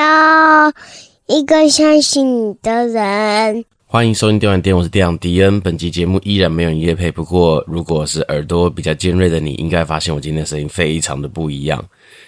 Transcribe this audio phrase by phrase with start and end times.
[0.00, 0.72] 要
[1.26, 3.62] 一个相信你的人。
[3.86, 5.60] 欢迎收听电玩店，我是店长迪恩。
[5.60, 11.84] 本集节目依然没有业配，不过如果是耳朵比较尖锐的你，应该发现我今天的声音非常的不一样。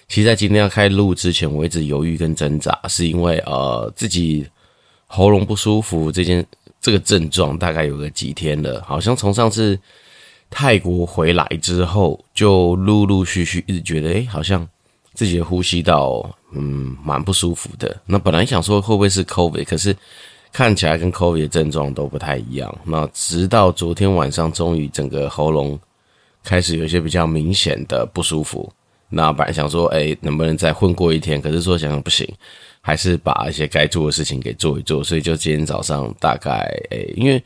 [0.06, 4.46] 其实，在今天要开录之前，我一直犹豫跟挣扎，是因为呃自己
[5.06, 6.44] 喉咙不舒服这件
[6.78, 9.78] 这个症状大概有个几天了，好像从上次
[10.50, 14.68] 泰国回来之后，就陆陆续续一直觉得，诶，好像
[15.14, 17.96] 自己的呼吸道嗯蛮不舒服的。
[18.06, 19.96] 那本来想说会不会是 COVID，可是
[20.52, 22.78] 看起来跟 COVID 的症状都不太一样。
[22.84, 25.78] 那直到昨天晚上，终于整个喉咙
[26.44, 28.70] 开始有些比较明显的不舒服。
[29.14, 31.40] 那本来想说，哎、能不能再混过一天？
[31.40, 32.26] 可是说想想不行，
[32.80, 35.04] 还是把一些该做的事情给做一做。
[35.04, 36.60] 所以就今天早上大概，
[36.90, 37.42] 哎、因为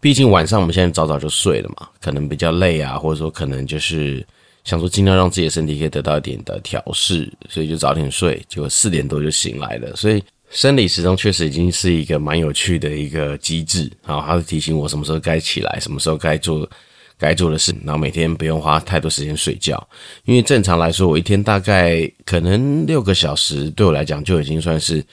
[0.00, 4.24] 毕竟晚上我们现在早早就睡了嘛，可能比较累啊，或者说可能就是
[4.68, 9.96] 想说尽量让自己的身体可以得到一点的调试，所以就早点睡，结果四点多就醒来了。
[9.96, 16.68] 所以生理时钟确实已经是一个蛮有趣的一个机制，然后它会提醒我什么时候该起来，什么时候该做。
[17.20, 19.88] 该做的事，然后每天不用花太多时间睡觉，
[20.24, 25.04] 因为正常来说，我一天大概可能六个小时，对我来讲就已经算是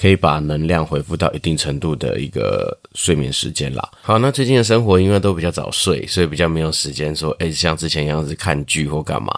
[0.00, 3.86] 可以把能量恢复到一定程度的一个睡眠时间啦。
[4.00, 9.32] 好，那最近的生活因为都比较早睡，所以比较没有时间说，诶，像之前一样子看剧或干嘛，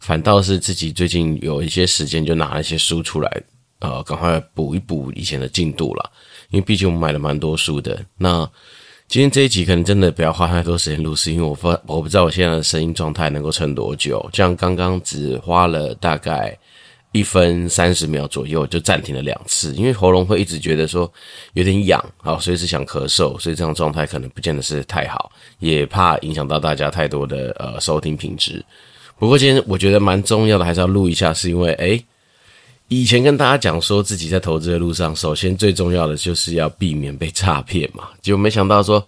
[0.00, 3.42] 反倒是自己最近有一些时间，就拿了一些书出来，
[3.80, 6.10] 呃，赶快补一补以前的进度啦。
[6.50, 8.48] 因为毕竟我买了蛮多书的，那。
[9.08, 14.26] 今天这一集可能真的不要花太多时间录，是因为我发我不知道我现在的声音状态能够撑多久。
[14.32, 16.56] 像刚刚只花了大概
[17.12, 21.10] 一分三十秒左右就暂停了两次，因为喉咙会一直觉得说
[21.52, 28.64] 有点痒，好，随时想咳嗽，所以这样状态可能不见得是太好，也怕影响到大家太多的呃收听品质。
[29.18, 32.04] 不过今天我觉得蛮重要的，还是要录一下，是因为诶。
[32.88, 38.08] 以前跟大家讲说自己在投资的路上，首先最重要的就是要避免被诈骗嘛。
[38.20, 39.02] 结果没想到说，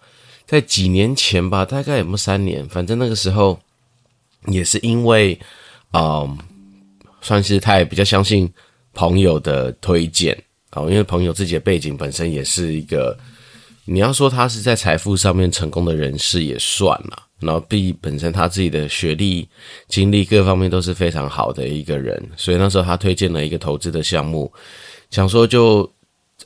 [0.46, 3.60] 在几年前吧，大概有没有三年，反正那个时候
[4.46, 5.38] 也是因为，
[5.92, 6.38] 嗯，
[7.24, 8.48] 算是他也比较相信
[8.92, 10.40] 朋友的推荐
[10.72, 13.18] 哦，因为朋友自己的背景本身也是一个，
[13.84, 17.22] 你要说他是在财富上面成功的人士也算了。
[17.40, 19.46] 然后 B 本身他自己的学历、
[19.88, 24.50] 经历各方面都是非常好的一个人，所以那时候他推荐了一个投资的项目，
[25.10, 25.90] 想说就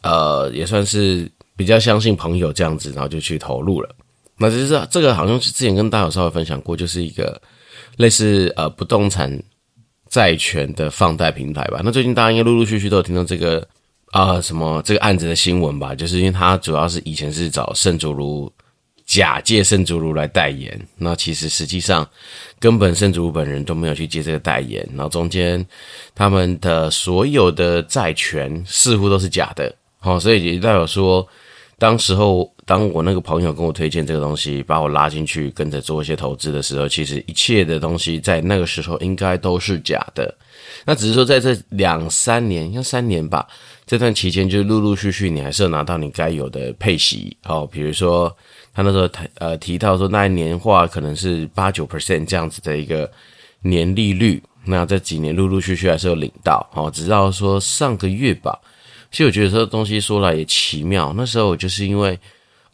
[0.02, 3.94] 呃也算是比较相信朋友这样子，然后就去投入了。
[4.36, 7.40] 那其实这个好像是之前跟大家有稍微分享过，就是一个
[7.96, 9.30] 类似呃不动产
[10.18, 11.80] 债权的放贷平台吧。
[11.84, 13.64] 那最近大家应该陆陆续续都有听到这个
[14.10, 15.94] 啊、什么这个案子的新闻吧？
[15.94, 18.52] 就是因为他主要是以前是找圣主如。
[19.08, 22.06] 假借圣主如来代言，那其实实际上
[22.60, 25.64] 根本圣主如本人都没有去接这个代言，然后中间
[26.14, 31.26] 他们的所有的债权似乎都是假的，好，所以也代表说，
[31.78, 40.32] 当时候当我那个朋友跟我推荐这个东西，把我拉进去跟着做一些投资的时候，其实一切的东西在那个时候应该都是假的，
[40.84, 43.48] 那只是说在这两三年，应该三年吧，
[43.86, 48.36] 这段期间就陆陆续续你还是要拿到你该有的配息，哦，比如说。
[48.74, 53.10] 他那时候提呃提到说，那一年化可能是八九 percent 这样子的一个
[53.62, 58.56] 年利率，那这几年陆陆续续还是有领到，哦，直到说上个月吧。
[59.10, 62.16] 其实我觉得这东西说来也奇妙，那时候我就是因为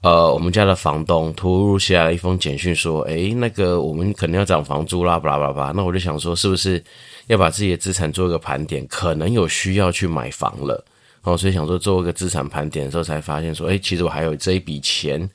[0.04, 6.82] 呃我们家的房东突如其来了一封简讯说，诶，那个我们可能要涨房租啦，巴拉巴拉巴拉，那我就想说是不是
[7.26, 10.84] 要把自己的资产做一个盘点，可能有需要去买房了，
[11.22, 15.28] 哦，所以想说做一个资产盘点的时候才发现说，诶，其实我还有这一笔钱。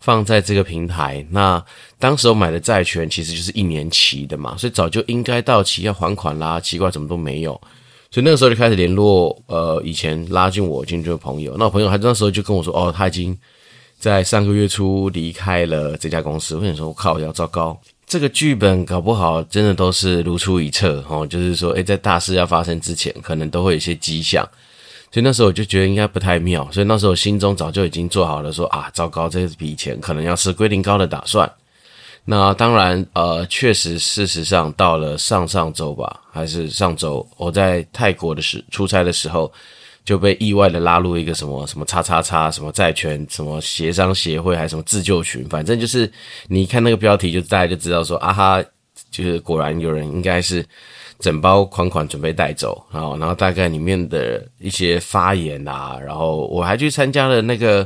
[0.00, 1.60] 放在这个平台，那
[1.98, 6.60] 当时我买的债权其实就是一年期的嘛，所以早就应该到期要还款啦。
[6.60, 7.60] 奇怪，怎么都没有，
[8.08, 11.56] 所以那个时候就开始联络呃以前拉进我进去的朋友。
[11.58, 13.36] 那我朋友还那时候就跟我说，哦，他已经
[13.98, 16.56] 在上个月初离开了这家公司。
[16.56, 24.48] 我想说，我靠，要糟糕，这个剧本搞不好真的都是如出一辙哦，就是说，诶，在大事要发生之前，可能都会有一些迹象。
[25.10, 31.50] 所以那时候我就觉得应该不太妙，所以那时候我心中早就已经做好了说啊，糟糕，这笔钱可能要吃龟苓膏的打算。
[32.24, 39.50] 那当然，呃，确实，事实上到了上上周吧，还是上周，我在泰国的时出差的时候，
[40.08, 46.10] 就被意外的拉入一个什么什么叉叉叉什么债权什么协商协会，还是什么自救群，反正就是
[46.48, 48.64] 你看那个标题，就大家就知道说啊哈，
[49.10, 50.64] 就是果然有人应该是。
[51.20, 57.84] 整包款款准备带走，然后，然后大概里面的一些发言啊，然后我还去参加了那个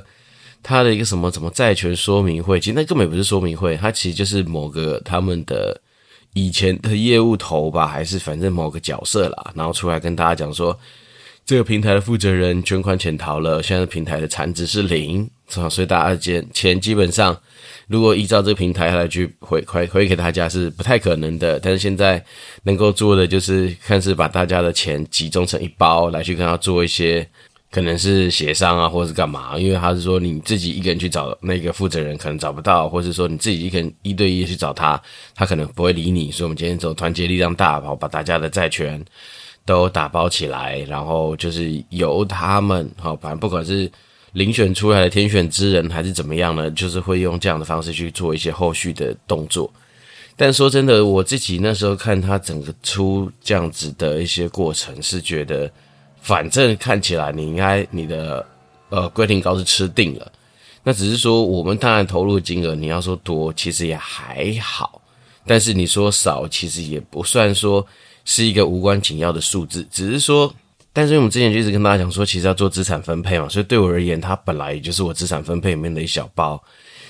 [0.62, 5.80] 他的一个什么什么债权说明会，其实那根本不是说明会，它其实就是某个他们的
[6.34, 10.78] 以前的业务头吧，还是反正某个角色啦，然后出来跟大家讲说，
[11.44, 17.36] 这个平台的负责人卷款潜逃了，现在平台的产值是零，所以大家钱钱基本上，
[17.88, 21.58] 如果依照这个平台来去回回回给大家是不太可能的。
[21.60, 22.24] 但是现在
[22.62, 27.26] 能够做的就是看是把大家的钱集中成一包来去跟他做一些。
[27.72, 29.58] 可能是协商啊，或者是干嘛？
[29.58, 35.00] 因为他是说你自己一个人去找那个负责人，可能找不到，或是说你自己一个人一对一去找他，
[35.34, 36.30] 他可能不会理你。
[36.30, 39.02] 所以，我们今天走团结力量大，然后把大家的债权
[39.64, 43.90] 都打包起来，然后就是由他们，好，反正不管是
[44.34, 49.72] 遴选出来的天选之人，还是怎么样呢，就是会用这样的方式去做一些后续的动作。
[50.36, 55.70] 但说真的，我自己那时候看他整个出这样子的一些过程，是觉得。
[56.24, 58.46] 反正看起来你应该你的
[58.90, 60.32] 呃龟苓膏是吃定了，
[60.84, 65.02] 那只是说我们当然投入金额，你要说多其实也还好，
[65.44, 67.84] 但是你说少其实也不算说
[68.24, 70.52] 是一个无关紧要的数字，只是说，
[70.92, 76.62] 但是因为我们之前就一直跟大家讲说，其实要做资产分配嘛，所以对我而言，它本来也就是我资产分配里面的一小包，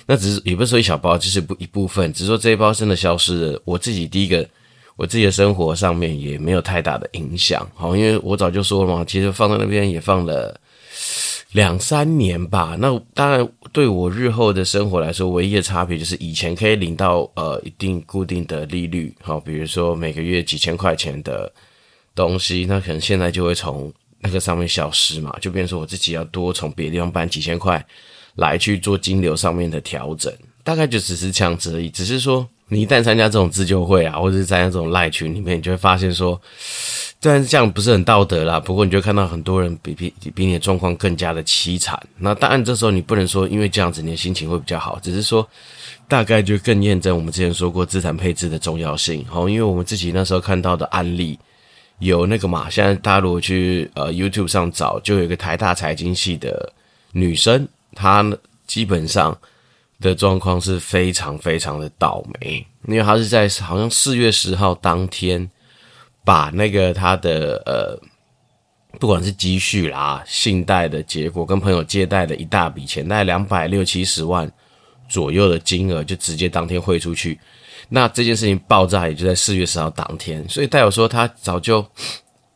[0.06, 4.48] 那只是也不是说一小包，就是不一部分，只是说这一包真的消失了，我自己第一个。
[4.94, 10.54] 我自己的生活上面也没有太大的影响，好，因为我早就说了嘛，其实放在那边也放了
[11.52, 12.76] 两三年吧。
[12.78, 21.52] 那当然，对我日后的生活来说，唯一的差别就是以前可以领到呃一定固定的利率，好，比如说每个月几千块钱的
[22.14, 27.84] 东西，那可能现在就会从那个上面消失嘛，就变成我自己要多从别的地方搬几千块
[28.34, 30.32] 来去做金流上面的调整，
[30.64, 32.48] 大概就只是这样子而已，只是说。
[32.72, 36.40] 你一旦参加这种自救会啊，或者是参加这种赖群里面，你就会发现说，
[37.20, 42.02] 虽然这样不是很道德啦，不过你就看到很多人比比比你的状况更加的凄惨。
[42.16, 45.46] 那当然这时候你不能说因为这样子你的心情会比较好，只是说
[46.08, 49.22] 大概就更验证我们之前说过资产配置的重要性。
[49.28, 51.38] 好，因为我们自己那时候看到的案例
[51.98, 56.72] 有那个嘛，现在大家如果去呃 YouTube 上找，就有一个台大财经系的
[57.12, 58.24] 女生，她
[58.66, 59.36] 基本上。
[60.02, 65.48] 的状况是非常非常的倒霉，因为他是在好像四月十号当天，
[66.24, 67.98] 把那个他的呃，
[68.98, 74.50] 不管是积蓄啦、信贷的结果，跟朋友借贷的一大笔钱，大概两百六七十万
[75.08, 77.38] 左右的金额，就直接当天汇出去。
[77.88, 81.86] 那这件事情爆炸也就在四月十号当天，所以代表说他早就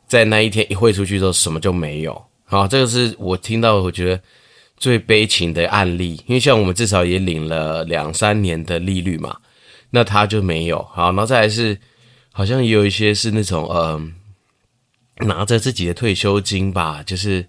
[0.09, 2.21] 在那一天一汇出去之后，什么就没有。
[2.45, 4.21] 好，这个是我听到，我觉得。
[4.77, 9.39] 最悲情的案例，因为像我们至少也领了两三年的利率嘛，
[9.89, 10.83] 那他就没有。
[10.93, 11.79] 好，然后再来是，
[12.31, 14.13] 好像也有一些是那种，嗯、
[15.17, 17.47] 呃，拿着自己的退休金吧，就是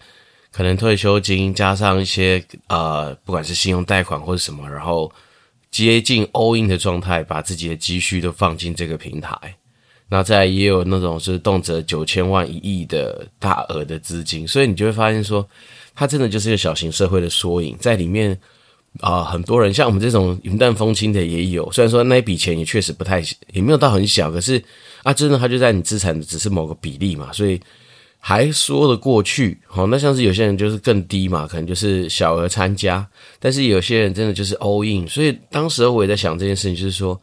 [0.51, 5.11] 可能退休金加上一些呃，不管是信用贷款或者什么，然后
[5.69, 9.35] 接近 all in 的状态，把自己的积蓄都放进这个平台。
[10.07, 15.45] 那再也有那种是动辄九千万、一亿的大额的资金，所以你就会发现说。
[15.97, 18.37] 它真的就是一个小型社会的缩影，在里面
[18.99, 21.71] 啊、很多人像我们这种云淡风轻的也有。
[21.71, 23.19] 虽然说那一笔钱也确实不太，
[23.51, 24.61] 也没有到很小，可是
[25.03, 27.59] 啊，真的它就在你资产的只是某个比例嘛，所以
[28.19, 29.59] 还说得过去。
[29.67, 33.05] 好，那像是有些人就是更低嘛，可能就是小额参加，
[33.39, 35.07] 但是有些人真的就是 all in。
[35.07, 37.19] 所以当时我也在想这件事情，就是说，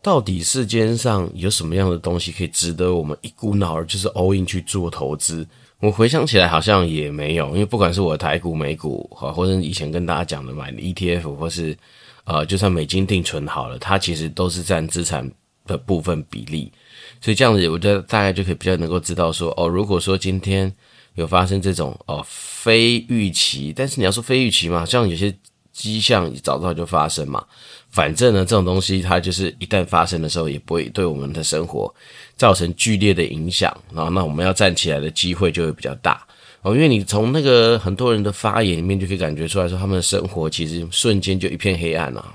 [0.00, 5.46] 到底世间上有什么样的东西可以值得我们一股脑儿就是 all in 去做投资？
[5.80, 11.76] 我回想起来好像也没有，因为不管是我的台股、美股，或者以前跟大家讲的买 ETF，或是
[12.24, 15.30] 呃，就算美金定存好了，它其实都是占资产
[15.66, 16.72] 的部分比例。
[17.20, 20.72] 所以这样子，我觉得大概就可以比较能够知道说，哦，如果说今天
[21.14, 25.32] 有发生这种哦非预期，但是你要说非预期嘛，像有些
[25.72, 27.44] 迹象早早就发生嘛。
[27.90, 31.92] 反正呢，这种东西它就是一旦发生的时候，也不会对我们的生活
[32.36, 36.22] 造成剧烈的影响，然后那我们要站起来的机会就会比较大
[36.62, 36.74] 哦。
[36.74, 42.34] 因为你从那个很多人的发言里面就可以感觉出来说，他们的生活其实瞬间就一片黑暗啊。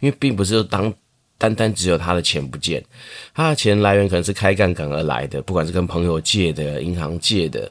[0.00, 0.92] 因为并不是当
[1.36, 2.84] 单单只有他的钱不见，
[3.34, 7.70] 他的钱来源可能是开杠杆而来的，不管是跟朋友借的、银行借的，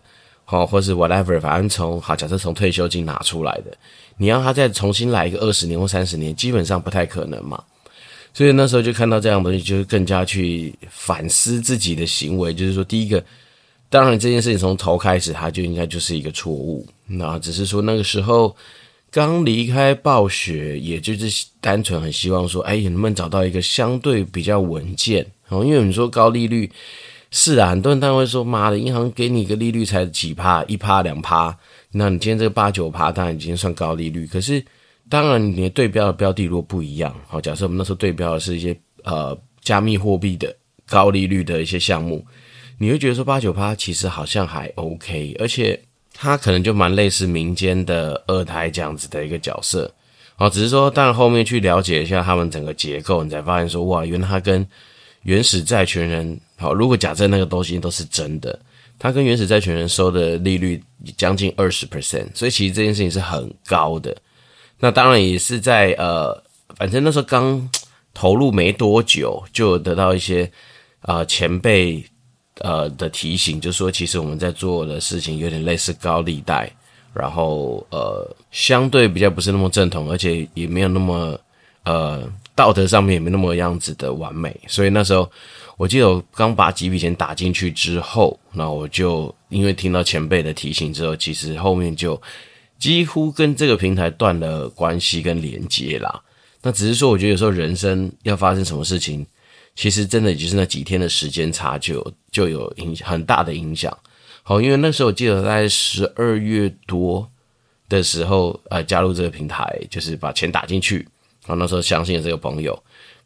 [0.50, 3.77] 好，或是 whatever，反正从好，假设从退休金拿出来的。
[4.16, 7.62] 你要他再重新来一个二十年或三十年，基本上不太可能嘛。
[8.34, 12.54] 所以那时候就看到这样东西，就更加去反思自己的行为。
[12.54, 13.22] 就是说，第一个，
[13.89, 16.88] 当然这件事情从头开始，它就应该就是一个错误。
[17.08, 18.56] 那只是说那个时候
[19.12, 25.25] 刚离开暴雪，也就是单纯很希望说，哎，能不能找到一个相对比较稳健。
[25.50, 26.72] 哦，因为你说高利率，
[27.39, 31.56] 是啊，很多人当然会说，妈的，银行给你一个利率才几趴，一趴两趴。
[31.91, 34.65] 那你今天这个八九趴当然已经算高利率，可是
[35.08, 40.51] 当然你的对标的标的如果不一样，好，假设我们那时候对标的是一些呃加密货币的
[40.88, 42.25] 高利率的一些项目，
[42.79, 45.79] 你会觉得说八九趴其实好像还 OK，而且
[46.15, 49.94] 它可能就蛮类似民间的二胎这样子的一个角色。
[50.38, 54.67] 哦，只是说，当然后面去了解一下他们整个结构，你才发现说，哇，原来它跟
[55.27, 58.57] 原始债权人，好，如果假设那个东西都是真的，
[58.98, 60.81] 他跟原始债权人收的利率
[61.17, 64.15] 将近二十 percent，所以其实这件事情是很高的。
[64.79, 66.41] 那当然也是在呃，
[66.77, 67.69] 反正那时候刚
[68.13, 70.50] 投入没多久，就得到一些
[71.01, 72.01] 呃前辈
[72.60, 76.72] 呃的提醒，就说其实我们在做的事情有点类似高利贷。
[77.13, 81.38] 然后呃，相对比较不是那么正统，而且也没有那么
[81.84, 82.24] 呃
[82.58, 84.60] 道德上面也没那么样子的完美。
[84.68, 85.32] 所以那时候
[85.78, 92.20] 我记得我刚把几笔钱打进去之后，那我就因为听到前辈的提醒之后，其实后面就
[92.80, 96.22] 几乎跟这个平台断了关系跟连接啦。
[96.64, 99.26] 那只是说，我觉得有时候人生要发生什么事情，
[99.76, 103.96] 其实真的就是那几天的时间差就有就有影很大的影响。
[104.42, 107.30] 好，因为那时候我记得在十二月多
[107.88, 111.08] 的时候，呃，加入这个平台，就是把钱打进去。
[111.48, 112.77] 然后那时候相信了这个朋友，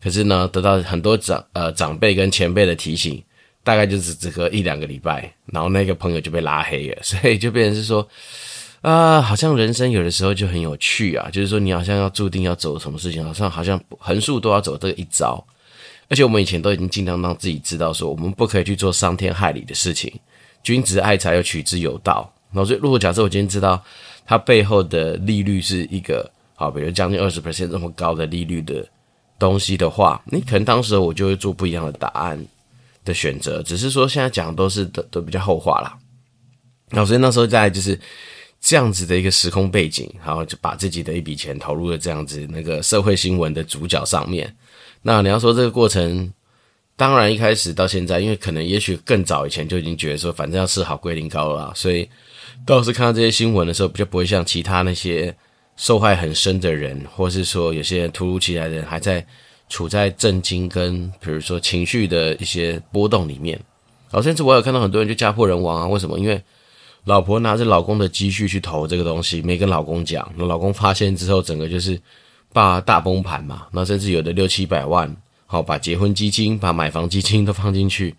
[0.01, 3.21] 可是呢，得到很多长呃长辈跟前辈的提醒，
[3.63, 6.97] 大概就只只隔一两个礼拜，然后那个朋友就被拉黑了。
[7.03, 8.07] 所以就变成是说，
[8.81, 15.43] 啊、好像人生有的时候就很有趣啊，就是说你好像要注定要走什么事情，好像好像横竖都要走这一遭。
[16.09, 20.13] 而且我们以前都已经尽量让自己知道说，我们不可以去做伤天害理的事情。
[20.61, 22.31] 君子爱财，要取之有道。
[22.51, 23.81] 然后，所以如果假设我今天知道
[24.25, 26.29] 它背后的利率是一个
[26.61, 28.87] 好，比如将近二十 percent 这么高的利率的
[29.39, 32.39] 东西的话，你可能当时我就会做不一样的答案
[33.03, 33.63] 的选择。
[33.63, 35.97] 只是说现在讲的都是都都比较后话啦。
[36.89, 37.99] 然后，所以那时候在就是
[38.59, 44.55] 这样子的一个时空背景，然后就把自己的一笔钱投入了这样子那个社会新闻的主角上面。
[45.01, 46.31] 那你要说这个过程。
[46.97, 52.07] 当然，一开始到现在，因为可能也许更早以前就已经觉得说，反正要吃好龟苓膏了啦，所以
[52.63, 55.35] 倒是看到这些新闻的时候，比较不会像其他那些
[55.75, 59.25] 受害很深的人，或是说有些突如其来的人还在
[59.69, 63.59] 处在震惊跟比如说情绪的一些波动里面。
[64.09, 66.19] 好，甚至我有看到很多人就家破人亡啊，为什么？
[66.19, 66.41] 因为
[67.05, 71.99] 老婆拿着老公的积蓄去投这个东西，没跟老公讲，那老公发现之后，整个就是
[72.53, 75.15] 爸大崩盘嘛，那甚至有的六七百万。
[75.47, 78.15] 好，把结婚基金、把买房基金都放进去，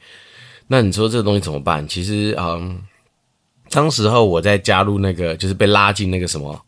[0.67, 1.89] 那你说这东西怎么办？
[1.89, 2.79] 其实，嗯，
[3.71, 6.61] 当时候我在加入那个，就是被拉进那个什么，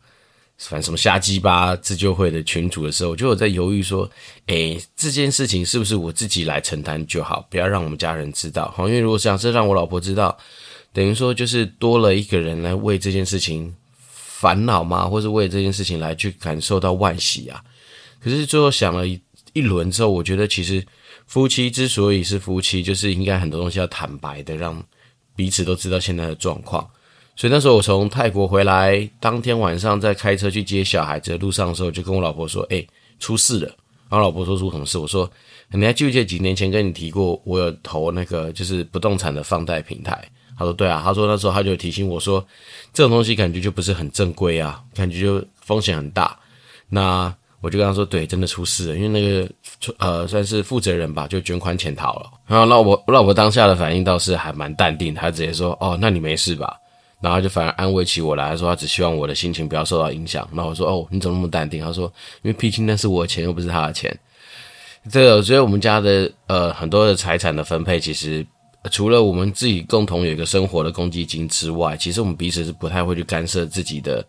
[0.57, 4.09] 反正什么瞎鸡巴自救会的群主的时候，我就有在犹豫说，
[4.47, 8.71] 诶，这件事情是不是我自己来承担就好，不要让我们家人知道。
[8.75, 10.37] 好，因为如果想是让我老婆知道，
[10.93, 13.75] 等于说就是多了一个人来为这件事情
[14.07, 17.63] 烦恼嘛，或是为这件事情来去感受到惋惜啊。
[18.19, 19.19] 可是最后想了一。
[19.53, 20.85] 一轮之后，我觉得其实
[21.27, 24.85] 夫妻之所以是夫妻，就是应该很多东西要坦白的，让
[25.33, 26.85] 彼此都知道现在的状况。
[27.35, 32.85] 所以那时候我从泰国回来，当天晚上在开车去接小孩子的路上的时候，就跟我老婆说：“哎，
[33.19, 33.67] 出事了。”
[34.09, 34.97] 然后老婆说出什么事？
[34.97, 35.29] 我说
[35.69, 40.23] ：“你还记不记得几年前跟你提过，我有投那个就是不动产的放贷平台？”
[40.57, 42.45] 他说：“对啊。”他说那时候他就提醒我说
[42.93, 46.37] ：“这种东西感觉就不是很正规啊，感觉就风险很大。”
[46.87, 49.49] 那我就跟他说，对，真的出事了，因为那个
[49.97, 52.31] 呃算是负责人吧，就卷款潜逃了。
[52.45, 56.77] 然后那我我老婆当下的反应倒是还蛮淡定，她直接说，哦，那你没事吧？
[57.25, 60.47] 然后就反而安慰起我来，他说他只希望我的心情不要受到影响。
[60.53, 61.83] 然后我说，哦，你怎么那么淡定？
[61.83, 62.05] 他说，
[62.43, 64.15] 因为毕竟那是我的钱，又不是他的钱。
[65.09, 68.45] 这个，所以我们家的呃很多的财产的分配，其实
[68.91, 74.23] 除了我们自己共同有一个生活的公积金之外，其实我们彼此是不太会去干涉自己的。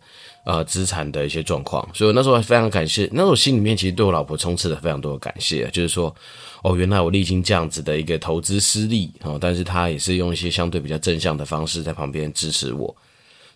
[0.47, 3.05] 呃，资产的一些状况，所以我那时候非常感谢。
[3.11, 6.15] 那时候我心里面其实对我老婆充斥了非常多的感谢，就是说，
[6.63, 12.95] 哦，原来我历经这样子的一个投资失利哦，但是她也是用一些相对比较正向的方式在旁边支持我，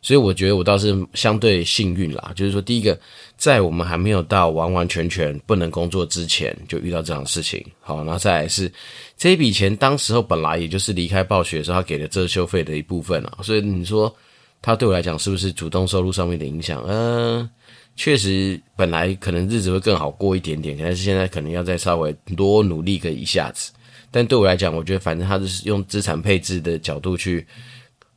[0.01, 2.33] 所以我觉得我倒是相对幸运啦。
[2.35, 2.99] 就是说，第一个，
[3.37, 7.65] 在我们还没有到完完全全不能工作之前，就遇到这样的事情。
[7.79, 8.69] 好，然后再来是
[9.17, 14.13] 这一笔钱，当时候本来也就是离开暴雪的时候他给的遮羞费的一部分啊，所以你说。
[14.61, 16.83] 他对我来讲是不是主动收入上面的影响？
[16.87, 17.49] 嗯、
[17.95, 23.71] 确实，本来可能日子会更好过一点点，但是现在可能要再稍微多努力个一下子。
[24.11, 27.45] 但对我来讲，我觉得反正他就是用资产配置的角度去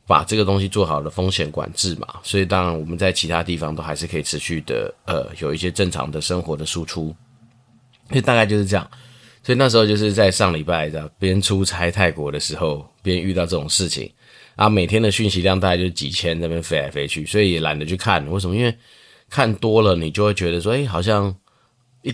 [0.05, 7.15] 把这个东西做好了风险管制嘛，所以当然我们在其他地方都还是可以持续的呃有一些正常的生活的输出。
[8.09, 8.87] 所以大概就是这样。
[9.41, 14.11] 所以那时候就是在上礼拜的边出差泰国的时候，边遇到这种事情。
[14.55, 18.25] 啊，每天的讯息量大概就是几千，那边飞来飞去，所以也懒得去看。
[18.31, 18.55] 为什么？
[18.55, 18.73] 因为
[19.29, 21.35] 看多了，你就会觉得说，哎，好像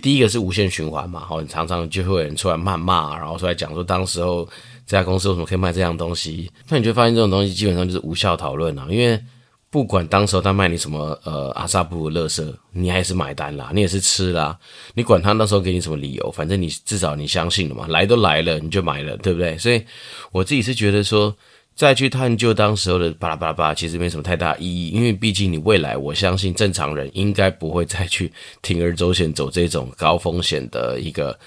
[0.02, 4.44] 第一个是无限循环嘛，好，常常就会有人出来谩骂，然后出来讲说当时候
[4.88, 9.22] 这家公司为什么可以卖这样东西，那你就发现这种东西基本上就是无效讨论啊，因为
[9.70, 14.58] 不管当时候他卖你什么呃阿萨布鲁垃圾，你还是买单啦，你也是吃啦，
[14.96, 19.58] 你管他那时候给你什么理由，反正你至少你相信了嘛，来都来了，你就买了，对不对？
[19.58, 19.84] 所以
[20.32, 21.36] 我自己是觉得说。
[21.74, 31.38] 再去探究当时候的巴拉巴拉巴，其实没什么太大意义，因为毕竟你未来，我相信正常人应该不会再去铤而走险走这种高风险的一个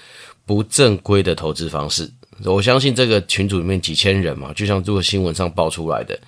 [0.45, 2.11] 不正规的投资方式。
[2.43, 6.19] 我相信这个群组里面几千人嘛，就像这个新闻上爆出来的，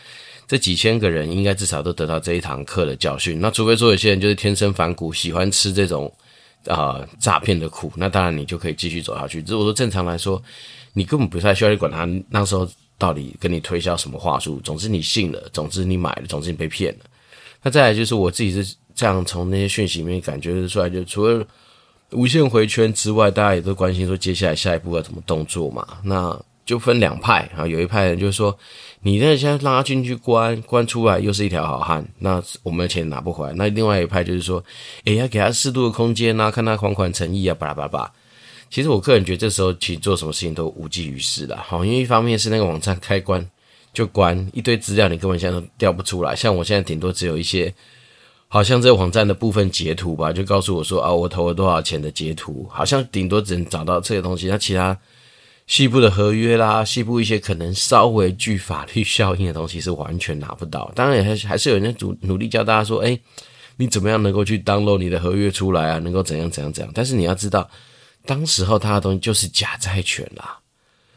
[0.47, 3.37] 这几千个人应该至少都得到这一堂课的教训。
[3.41, 6.09] 那除非说有些人就是天生反骨，喜欢吃这种
[6.67, 9.43] 啊诈骗的苦，那当然你就可以继续走下去。
[9.45, 10.41] 如果说正常来说，
[10.93, 12.65] 你根本不太需要去管他那时候。
[12.97, 14.59] 到底跟你推销什么话术？
[14.61, 17.05] 总之你信了，总之你买了，总之你被骗了。
[17.63, 21.45] 那再来就是我自己是这样从那些讯息里面感觉出来，就除了
[22.11, 25.85] 无限回圈之外，大家也都关心说接下来下一步要怎么动作嘛。
[26.03, 28.57] 那就分两派啊，有一派人就是说，
[29.01, 33.53] 你那现在让他进去关，关出来又是一条好汉，那我们的钱拿不回来。
[33.53, 34.63] 那另外一派就是说，
[35.05, 38.11] 诶，要给他适度的空间啊，看他还款诚意啊，巴拉巴拉巴拉。
[38.69, 41.57] 其实我个人觉得，这时候其实做什么事情都无济于事了。
[41.57, 43.43] 好，因为一方面是那个网站开关
[43.93, 46.35] 就关，一堆资料你根本现在都调不出来。
[46.35, 47.73] 像我现在顶多只有一些，
[48.49, 54.47] 好像这个网站的部分截图吧，就告诉我说啊，我投了多少钱的截图，好像顶多只能找到这些东西。
[54.47, 54.97] 那其他
[55.65, 60.91] 西部的合约啦，西部一些可能稍微具法律效应的东西是完全拿不到。
[60.93, 63.17] 当然也还还是有人在努努力教大家说，诶，
[63.77, 65.99] 你怎么样能够去 download 你的合约出来啊？
[65.99, 66.91] 能够怎样怎样怎样？
[66.93, 67.69] 但是你要知道。
[68.27, 70.59] 当时候他的东西就是假债权啦，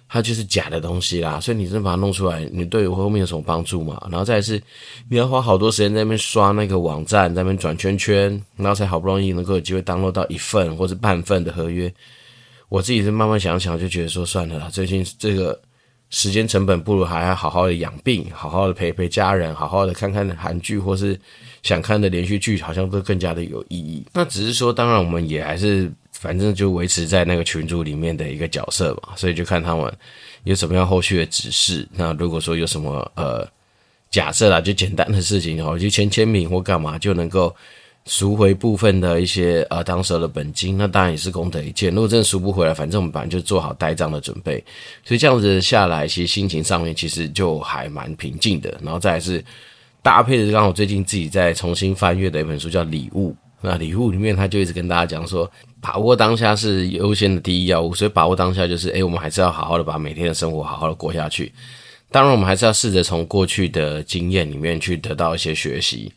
[0.08, 4.00] 他就是假的东西啦，所以你真把它弄出来，你对我后面有什么帮助吗？
[4.10, 4.60] 然后再是，
[5.08, 11.92] 你要花好多时间在那边刷那个网站，在那边转圈圈，然后才好不容易能够有机会当落到一份或是半份的合约。
[12.68, 15.60] 我自己是慢慢想想，就觉得说算了啦，最近这个
[16.10, 21.16] 时间成本不如还要好好的养病，好好的陪陪家人，好好的看看韩剧或是
[21.62, 24.04] 想看的连续剧，好像都更加的有意义。
[24.12, 25.92] 那只是说，当然我们也还是。
[26.20, 29.90] 反正就维持在那个群组里面的一个角色嘛，所以就看他们
[30.44, 31.88] 有什么样后续的指示。
[31.94, 33.48] 那如果说有什么呃
[34.10, 37.56] 假设啦，就简单的事情，然后就签签名或干嘛就能够
[38.04, 41.94] 赎回部分的一些呃当时的本金，那当然也是功德一件。
[41.94, 44.62] 如果真的赎不回来，反正我们本来就做好呆账的准备。
[45.02, 48.78] 所以这样子下来，其实心情上面其实就还蛮平静的。
[48.82, 49.42] 然后再是
[50.02, 53.30] 搭配的，刚好最近自己在重新翻阅的一本书叫《礼物》。
[53.62, 55.48] 那礼物里面，他就一直跟大家讲说，
[55.80, 61.52] 把握当下是优先的第一要务，所以把握当下就是，诶，我们还是要好好的把每天的生活好好的过下去。
[62.10, 66.12] 当然，我们还是要试着从过去的经验里面去得到一些学习。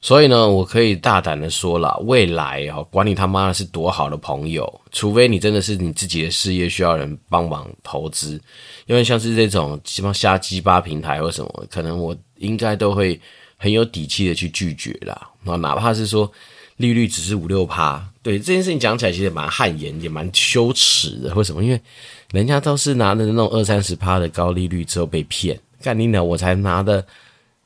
[0.00, 8.40] 所以呢，我可以大胆的说了，未来哦，管你他妈的是多好的朋友，除非你真的是你自己的事业需要人帮忙投资，
[8.86, 13.18] 因为像是这种什么瞎鸡巴平台或什么，可能我应该都会
[13.56, 15.30] 很有底气的去拒绝啦。
[15.42, 16.30] 那哪怕是说。
[16.76, 21.32] 利率只是五六趴，对这件事情讲起来其实蛮汗颜，也蛮羞耻的。
[21.36, 21.62] 为什么？
[21.62, 21.80] 因为
[22.32, 27.06] 人家都是拿的那种二三十趴的高利率之后被骗，干你娘，我才拿的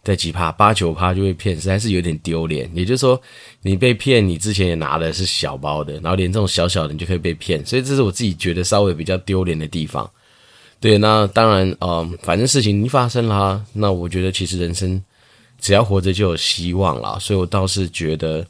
[0.05, 2.71] 在几趴，八九趴就被骗，实在是有点丢脸。
[2.75, 3.19] 也就是说，
[3.63, 10.11] 你被骗，你之前也拿的是小包的，然后连这种小小的你就可以被骗，所以这是我自己觉得稍微比较丢脸的地方。
[10.79, 13.65] 对，那当然，嗯，反正事情已经发生啦。
[13.73, 15.03] 那我觉得其实人生
[15.59, 18.47] 只要活着就有希望啦，所以我倒是觉得。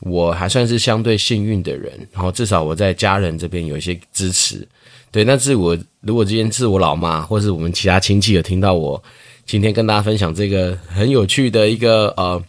[0.00, 4.66] 我还算是相对幸运的人，然后至少我在家人这边有一些支持。
[5.10, 9.02] 对，那是我如果今天是我老妈，或是我们其他亲戚有听到我
[9.44, 12.42] 今天跟大家分享这个很有趣的一个呃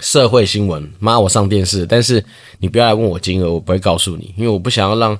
[0.00, 2.22] 社会新闻，妈，我上电视，但是
[2.58, 5.18] 你不要来问我金额，我不会告诉你，因为我不想要让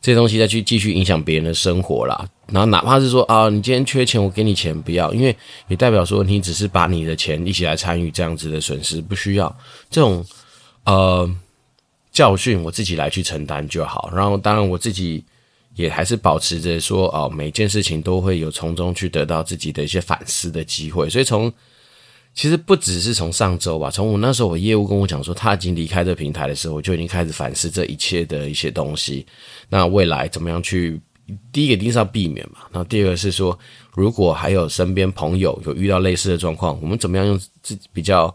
[0.00, 2.26] 这东西再去继续影响别人的生活啦。
[2.50, 5.36] 然后哪怕是说啊，你今天缺钱，我给你钱，不要，因为
[5.68, 9.54] 也代表说你只是把你的钱一起来参与这样子的损失，不需要
[9.90, 10.24] 这种。
[10.88, 11.30] 呃，
[12.10, 14.10] 教训我自己来去承担就好。
[14.14, 15.22] 然后，当然我自己
[15.74, 21.10] 也还是保持着说，哦，每件事情都会有从中去得到自己的一些反思的机会。
[21.10, 21.52] 所以从，
[22.32, 29.26] 其实不只是从上周吧，从我那时候我业务跟我讲说他已经离开这平台的时候，我就已经开始反思这一切的一些东西。
[29.68, 30.98] 那未来怎么样去？
[31.52, 32.60] 第一个一定是要避免嘛。
[32.72, 33.58] 然后第二个是说，
[33.92, 38.34] 如果还有身边朋友有遇到类似的状况，我们怎么样用自己比较。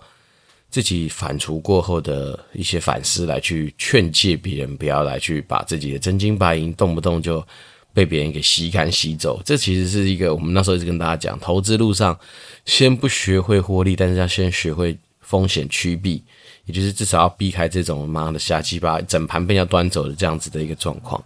[0.74, 7.46] 自己反刍过后的一些反思，来去劝诫别人不要来去把自己的真金白银动不动就
[7.94, 9.40] 被别人给吸干吸走。
[9.46, 12.18] 这其实是一个我们那时候一直跟大家讲，投资路上
[12.66, 16.24] 先不学会获利，但是要先学会风险趋避。
[16.66, 21.24] 也就是至少要避开这种妈的瞎鸡巴整盘被要端走的这样子的一个状况。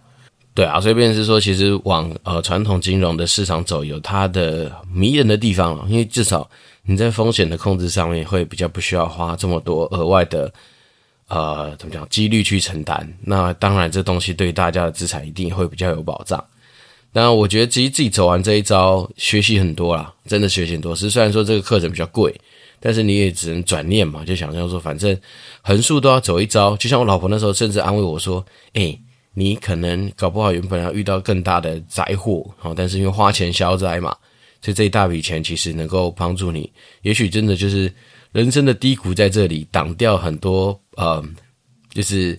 [0.52, 6.50] 对啊，所以变成是说，其实往呃传统金融的市场走，有它的迷人的地方了，因为至少
[6.88, 10.50] 你在风险的控制上面会比较不需要花这么多额外的
[11.28, 13.06] 呃怎么讲几率去承担。
[13.20, 16.42] 那当然，这东西对大家的资产一定会比较有保障。
[17.12, 20.96] 那我觉得其实自己走完这一招，学习很多啦，真的学习很多。
[20.96, 22.34] 是虽然说这个课程比较贵，
[22.80, 25.14] 但是你也只能转念嘛，就想象说，反正
[25.60, 26.74] 横竖都要走一遭。
[26.76, 28.98] 就像我老婆那时候，甚至安慰我说：“诶。”
[29.34, 34.16] 你可能搞不好原本要遇到更大的灾祸，好，但是因为花钱消灾嘛，
[34.60, 36.70] 所以这一大笔钱其实能够帮助你。
[37.02, 37.92] 也许真的就是
[38.32, 41.24] 人生的低谷在这里挡掉很多，呃，
[41.92, 42.38] 就是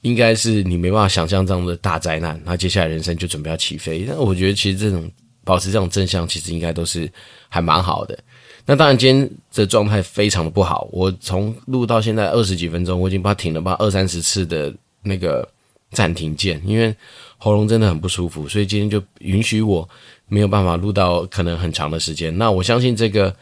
[0.00, 2.40] 应该是你没办法想象这样的大灾难。
[2.44, 4.04] 那接下来人生就准备要起飞。
[4.06, 5.10] 那我觉得其实这种
[5.44, 7.10] 保持这种正向，其实应该都是
[7.48, 8.18] 还蛮好的。
[8.66, 14.72] 那当然今天的状态非常的不好，我从录到现在二十几分钟，我已经把它停了吧二三十次的
[15.02, 15.48] 那个。
[15.92, 16.94] 暂停键，因为
[17.36, 19.88] 喉咙真的很不舒服，所以今天就允许我
[20.26, 22.36] 没有办法录到可能很长的时间。
[22.36, 23.34] 那我相信这个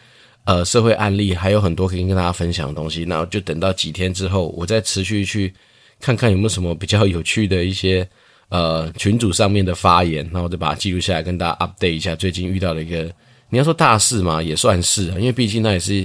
[0.44, 5.52] 呃社会案例还有很多可以跟大家分享的东西，那就等到几天之后，我再持续去
[6.00, 8.08] 看看有没有什么比较有趣的一些
[8.48, 13.12] 呃群组上面的发言，那我就把它记录下来跟大家 update 一下最近遇到的一个
[13.48, 16.04] 你要说大事嘛，也算是，因为毕竟那也是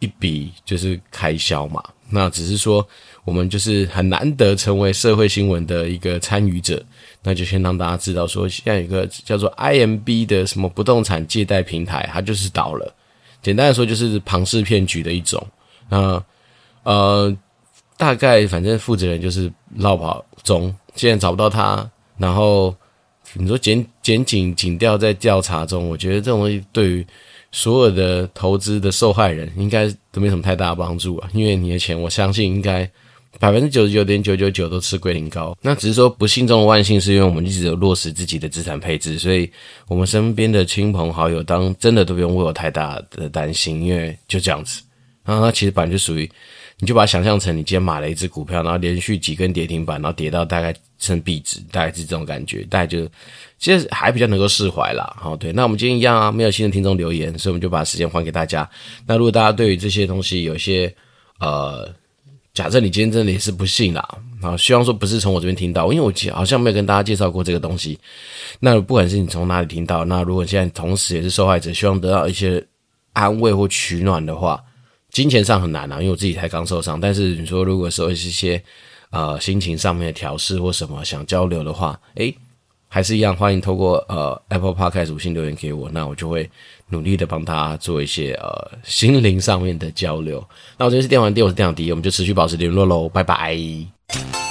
[0.00, 2.86] 一笔就是开销嘛，那只是说。
[3.26, 6.80] 我们就是很难得成为社会新闻的一个参与者，
[7.24, 12.94] 那就先让大家知道说，现在有一个叫做 IMB 的什么不动产借贷平台，它就是倒了。
[13.42, 15.44] 简单来说，就是庞氏骗局的一种。
[15.88, 16.22] 那
[16.84, 17.36] 呃，
[17.96, 21.90] 大概反正负责人就是落跑中，现在找不到他。
[22.16, 22.72] 然后
[23.32, 27.04] 你说检检警警调在调查中，我觉得这种东西对于
[27.50, 32.88] 所有的投资的受害人应该都没什么太大的帮助啊，因为你的钱，我相信应该。
[33.38, 39.50] 百分之九十九点九九九都吃龟苓膏，那只是说不幸中的万幸，是因为我们一直有落实自己的资产配置，所以
[39.88, 44.82] 我们身边的亲朋好友，当真的都不用为我太大的担心，因为就这样子。
[45.24, 46.30] 然后它其实本来就属于，
[46.78, 53.06] 你就把它想象成你今天买了一只股票，然后连续几根跌停板，然后跌到大概剩壁纸，大概是这种感觉，大概就
[53.58, 55.14] 其实还比较能够释怀啦。
[55.18, 58.68] 好，对，那我们今天一样啊，没有新的听众留言，所以我们就把时间还给大家。
[59.06, 60.94] 那如果大家对于这些东西有些
[61.38, 61.92] 呃。
[62.56, 64.00] 假设你今天真的也是不幸啦，
[64.40, 67.98] 啊，希望说不是从我这边听到，因为我好像没有跟大家介绍过这个东西。
[68.58, 72.66] 那不管是你从哪里听到，那如果现在同时也是受害者，希望得到一些
[73.12, 74.58] 安慰或取暖的话，
[75.10, 76.98] 金钱上很难啊，因为我自己才刚受伤。
[76.98, 78.62] 但是你说如果说是一些
[79.10, 82.34] 呃心情上面的调试或什么想交流的话，诶。
[82.88, 86.48] 还是一样，欢迎透过呃 Apple Podcast 五星留言给我，那我就会
[86.88, 90.44] 努力的帮他做一些呃心灵上面的交流。
[90.78, 94.45] 那我这边是电玩店，我是电玩迪，我们就持续保持联络喽，拜拜。